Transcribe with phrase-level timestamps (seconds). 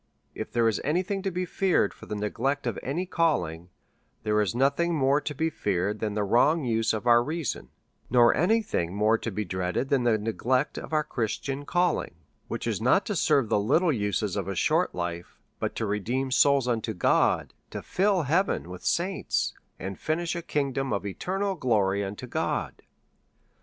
[0.33, 3.67] 101 if there is any thing to be feared for the neglect of any calhng,
[4.23, 7.67] there is nothing more to be feared than the wrong use of our reason^
[8.09, 12.15] nor any thing more to be dreaded than the neglect of our Christian calling,
[12.47, 16.31] which is not to serve tlie little uses of a sliort life^ but to redeem
[16.31, 22.03] souls unto God^ to fill heaven with saints^ and finish a kingdom of eternal glory
[22.03, 22.81] unto God.